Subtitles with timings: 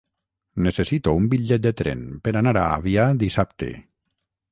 [0.67, 3.69] Necessito un bitllet de tren per anar a Avià dissabte.